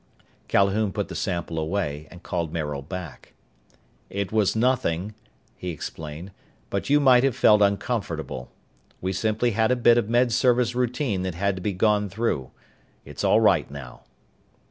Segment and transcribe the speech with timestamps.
[0.47, 3.33] Calhoun put the sample away and called Maril back.
[4.09, 5.13] "It was nothing,"
[5.55, 6.31] he explained,
[6.71, 8.49] "but you might have felt uncomfortable.
[8.99, 12.49] We simply had a bit of Med Service routine that had to be gone through.
[13.05, 14.01] It's all right now."